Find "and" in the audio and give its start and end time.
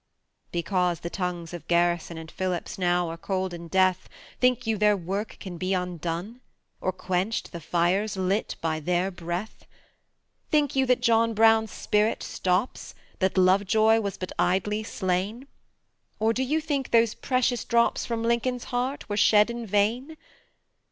2.17-2.31